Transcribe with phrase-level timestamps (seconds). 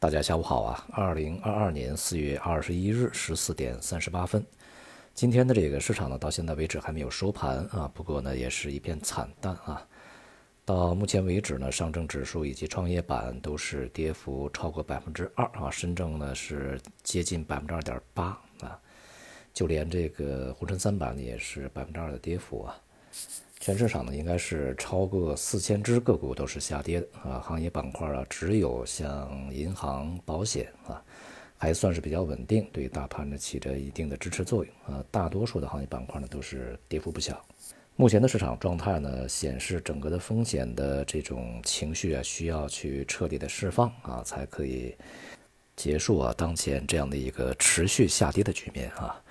[0.00, 0.86] 大家下午好啊！
[0.92, 4.42] 二零二二年四月二十一日十四点三十八分，
[5.12, 7.86] 今天的这个市场呢，到现在为止还没有收盘啊。
[7.92, 9.86] 不过呢，也是一片惨淡啊。
[10.64, 18.28] 到目前为止呢，上证指数以及创业板都是跌幅超过百分之二啊，深证呢是接近百分之二点八
[18.62, 18.80] 啊，
[19.52, 22.74] 就连这个沪深三百呢也是百分之二的跌幅啊。
[23.60, 31.04] 全市场呢，应该是超过四千只个股都是下跌的啊，行业板块啊，只有像银行、保险啊，
[31.58, 35.04] 还算是比较稳定，对大盘呢起着一定的支持作用啊。
[35.10, 37.38] 大多数的行业板块呢都是跌幅不小。
[37.96, 44.96] 目前的市场状态呢，显示整个的风险的这种情绪啊，需要去彻底的释放啊，才可以
[45.76, 49.22] 结束啊当前这样的一个持续下跌的局面啊。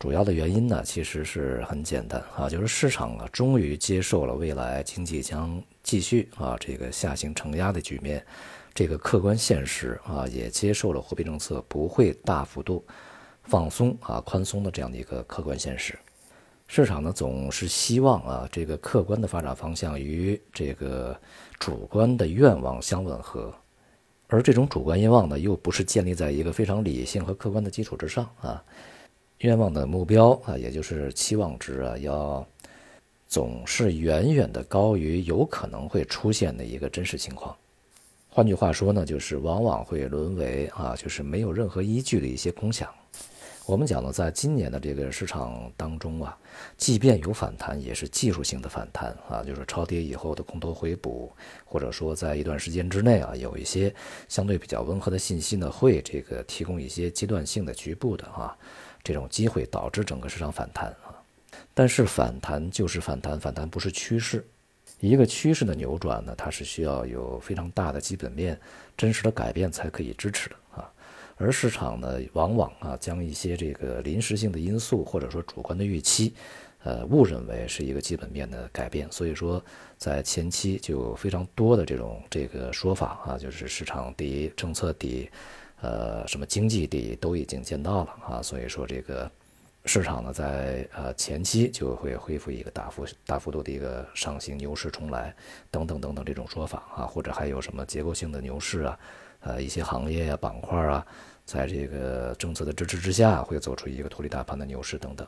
[0.00, 8.24] 主要的原因呢，其实是很简单啊，就是市场啊，终于接受了未来经济将继续啊这个下行承压的局面，
[8.72, 12.82] 这个客观现实啊，也接受了货币政策不会大幅度
[13.42, 15.98] 放松啊宽松的这样的一个客观现实。
[16.66, 21.14] 市场呢总是希望啊这个客观的发展方向与这个
[21.58, 23.54] 主观的愿望相吻合，
[24.28, 28.64] 而这种主观愿望呢，又不是建立在一个非常理性和客观的基础之上啊。
[29.40, 32.46] 愿望的目标啊，也就是期望值啊，要
[33.26, 37.56] 总是远远的高于有可能会出现的一个真实情况。
[38.28, 42.92] 换句话说呢，就是往往会沦为啊，就是没有任何依据的一些空想。
[43.64, 46.36] 我们讲呢，在今年的这个市场当中啊，
[46.76, 51.32] 即便有反弹，也是技术性的反弹啊，就是超跌以后的空头回补，
[51.64, 53.94] 或者说在一段时间之内啊，有一些
[54.28, 58.54] 相对比较温和的信息呢，会这个提供一些阶段性的局部的啊。
[59.02, 61.14] 这种机会导致整个市场反弹啊，
[61.72, 64.44] 但是反弹就是反弹，反弹不是趋势。
[65.00, 68.58] 一个趋势的扭转呢，它是需要有非常大的基本面
[68.96, 70.92] 真实的改变才可以支持的啊。
[71.38, 76.34] 而市场呢，往往啊将一些这个临时性的因素或者说主观的预期，
[76.82, 79.10] 呃误认为是一个基本面的改变。
[79.10, 79.62] 所以说，
[79.96, 85.30] 在前期就有非常多的这种这个说法啊，就是市场底、政策底。
[85.82, 89.30] 呃，什么经济底都已经见到了啊，所以说这个
[89.86, 95.34] 市场呢，在呃前期就会恢复一个大幅大幅度的一个上行牛市重来，
[95.70, 98.98] 等等等等这种说法啊，或者还有什么结构性的牛市啊，
[99.40, 101.06] 呃一些行业啊板块啊，
[101.46, 105.26] 在这个政策的支持之下，会走出一个脱离大盘的牛市等等，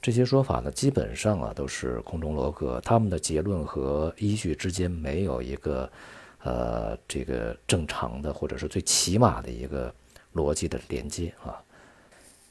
[0.00, 5.90] 这些说法呢，基本上啊都是空中楼阁，他们的结论和依据之间没有一个。
[6.44, 9.92] 呃，这个正常的或者是最起码的一个
[10.34, 11.62] 逻辑的连接啊。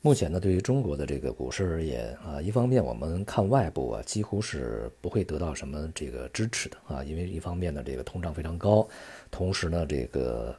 [0.02, 8.88] 目前呢，对于中国的这个股市而言啊，一方面我们看外部啊，几乎是不会得到什么这个支持的啊，因为一方面呢，这个通胀非常高，
[9.32, 10.56] 同时呢，这个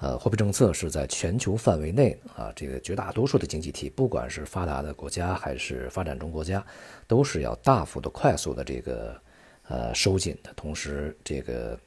[0.00, 6.64] 呃货币政策是在全球范围内啊，这个绝大多数的经济体，不管是发达的国家还是发展中国家，
[7.06, 9.20] 都是要大幅的、快速的这个
[9.68, 11.78] 呃收紧的，同时这个。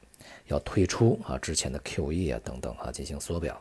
[0.46, 3.60] 要退出啊之前的 QE 啊等等啊进行缩表，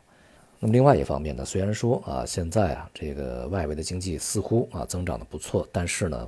[0.59, 6.28] 那么另外一方面呢，虽然说啊现在啊这个外围的经济似乎啊增长的不错，但是呢，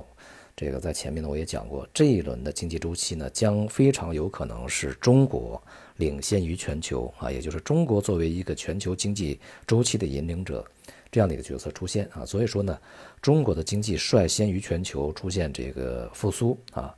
[0.56, 5.62] 这个在前面呢我也讲过，这一轮的经济周期呢将非常有可能是中国
[5.96, 10.64] 领先于全球啊，也就是中国作为一个全球经济周期的引领者
[11.10, 12.78] 这样的一个角色出现啊，所以说呢，
[13.20, 16.94] 中国的经济率先于全球出现这个复苏啊。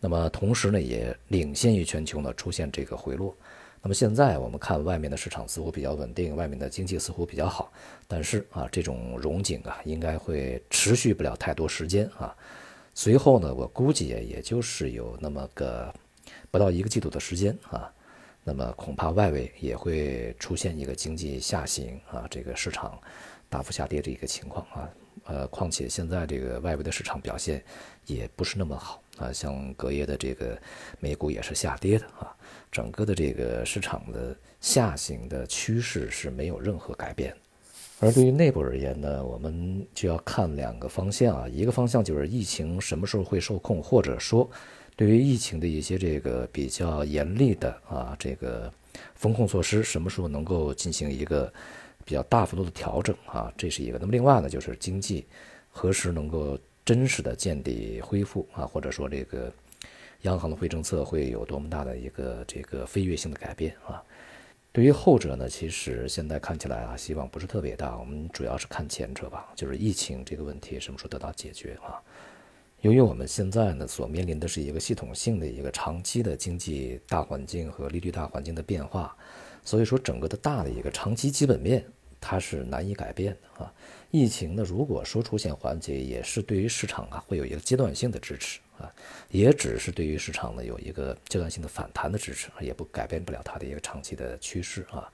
[0.00, 3.36] 那么同时呢，也领先于全球呢出现这个回落。
[3.82, 7.72] 那么现在我们看外面的市场似乎比较稳定，外面的经济似乎比较好，
[8.08, 12.34] 但是啊，这种融景啊，应该会持续不了太多时间啊。
[12.94, 15.94] 随后呢，我估计也就是有那么个
[16.50, 17.90] 不到一个季度的时间啊。
[18.50, 22.98] 那么恐怕外围也会出现一个经济下行啊，这个市场
[23.48, 24.90] 大幅下跌的一个情况啊。
[25.26, 27.62] 呃，况且现在这个外围的市场表现
[28.06, 29.00] 也不是那么好。
[29.18, 30.60] 啊，像隔夜的这个
[30.98, 32.34] 美股也是下跌的啊，
[32.72, 37.32] 整个的这个市场的下行的趋势是没有任何改变。
[38.00, 44.50] 而对于内部而言呢，我们就要看两个方向啊，一个方向就是疫情什么时候会受控，或者说
[45.00, 48.70] 对于疫情的一些这个比较严厉的啊这个
[49.14, 51.50] 风控措施什么时候能够进行一个
[52.04, 53.98] 比较大幅度的调整啊，这是一个。
[53.98, 55.24] 那么另外呢，就是经济
[55.70, 56.58] 何时能够。
[56.82, 59.52] 真实的见底恢复啊，或者说这个
[60.22, 64.02] 央行的货币政策会有多么大的一个这个飞跃性的改变啊？
[64.72, 67.96] 对于后者呢，其实现在看起来啊，希望不是特别大。
[67.96, 72.02] 我们主要是看前者吧，就是疫情这个问题什么时候得到解决啊？
[72.82, 79.14] 由于我们现在呢所面临的是一个系统性的一个长期的经济大环境和利率大环境的变化，
[79.62, 81.84] 所以说整个的大的一个长期基本面
[82.18, 83.72] 它是难以改变的啊。
[84.10, 88.90] 疫情呢，如果说出现缓解，也是对于市场啊会有一个阶段性的支持啊，
[89.28, 95.12] 也只是对于市场呢有一个阶段性的反弹的支持，也不改变不了它的一个长期的趋势啊。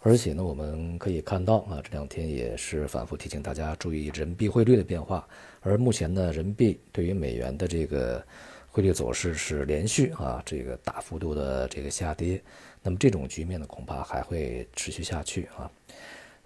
[0.00, 5.26] 而且呢，我们可以看到啊，这两天也是反复提醒大家注意人民币汇率的变化。
[5.60, 8.24] 而目前呢，人民币对于美元的这个
[8.68, 12.40] 汇率走势是连续啊，这个大幅度的这个下跌。
[12.80, 15.68] 那么这种局面呢，恐怕还会持续下去啊。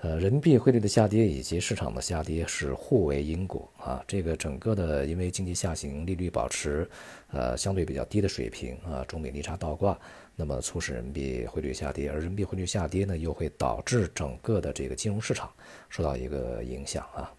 [0.02, 4.02] 呃，人民币汇率的下跌以及市场的下跌是互为因果啊。
[4.04, 6.90] 这个整个的因为经济下行，利率保持
[7.30, 9.96] 呃相对比较低的水平啊，中美利差倒挂，
[10.34, 15.48] 那么促使人民币汇率下跌，而人民币汇率下跌呢，又会导致整个的这个金融市场
[15.88, 17.32] 受到一个影响啊。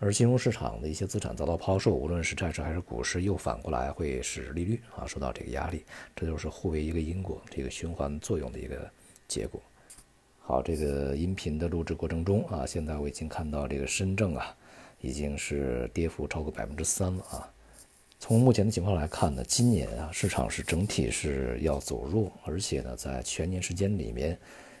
[0.00, 5.84] 而金融市场的一些资产遭到抛售，无论是债市还是股市，又反过来会使利率啊受到这个压力，
[6.16, 8.90] 这就是互为一个因果，这个循环作用的一个
[9.28, 9.62] 结果。
[10.48, 14.56] 好，这个音频的录制过程中啊，现在我已经看到这个深证啊，
[15.02, 17.52] 已经是跌幅超过百分之三了啊。
[18.18, 24.38] 从目前的情况来看呢，今年啊市场是整体是要走弱，而且呢在全年时间里面，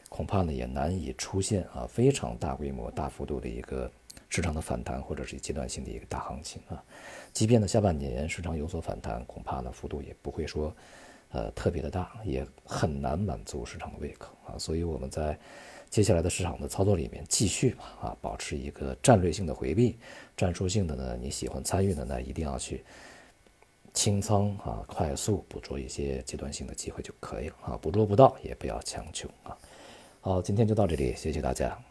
[0.08, 3.90] 恐怕呢也难以出现啊非常大规模、大幅度的一个
[4.30, 6.82] 市场的反弹，或者是阶段性的一个大行情啊。
[7.34, 10.74] 即便呢下半年市场有所反弹，恐怕呢幅度也不会说。
[11.30, 15.38] 呃，特别的大，也很难满足市场的胃口啊，所以我们在
[15.90, 19.98] 接下来的市场的操作里面，继续啊，保持一个战略性的回避，
[20.36, 22.82] 战术性的呢，你喜欢参与的呢，一定要去
[23.92, 29.56] 清仓啊，快速捕捉一些阶段性的机会就可以了啊，捕捉不到也不要强求啊。
[30.20, 31.87] 好，今天就到这里，谢谢大家。